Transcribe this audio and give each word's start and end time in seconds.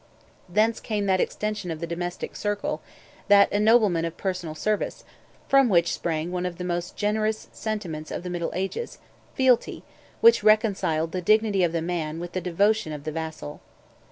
Thence 0.49 0.79
came 0.79 1.05
that 1.05 1.21
extension 1.21 1.69
of 1.69 1.79
the 1.79 1.85
domestic 1.85 2.35
circle, 2.35 2.81
that 3.27 3.53
ennoblement 3.53 4.07
of 4.07 4.17
personal 4.17 4.55
service, 4.55 5.03
from 5.47 5.69
which 5.69 5.93
sprang 5.93 6.31
one 6.31 6.47
of 6.47 6.57
the 6.57 6.63
most 6.63 6.95
generous 6.95 7.49
sentiments 7.51 8.09
of 8.09 8.23
the 8.23 8.29
middle 8.31 8.49
ages, 8.55 8.97
fealty, 9.35 9.83
which 10.19 10.41
reconciled 10.43 11.11
the 11.11 11.21
dignity 11.21 11.61
of 11.63 11.71
the 11.71 11.83
man 11.83 12.19
with 12.19 12.31
the 12.31 12.41
devotion 12.41 12.91
of 12.93 13.03
the 13.03 13.11
vassal. 13.11 13.61